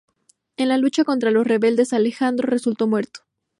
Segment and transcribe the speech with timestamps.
[0.57, 3.19] En la lucha contra los rebeldes Alejandro resultó muerto.